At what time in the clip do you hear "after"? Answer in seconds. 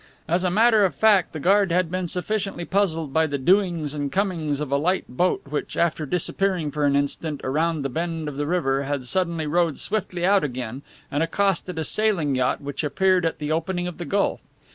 5.77-6.07